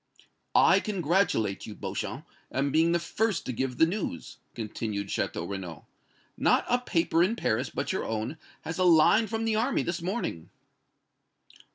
[0.55, 5.85] "I congratulate you, Beauchamp, on being the first to give the news," continued Château Renaud.
[6.35, 10.01] "Not a paper in Paris but your own has a line from the army this
[10.01, 10.49] morning."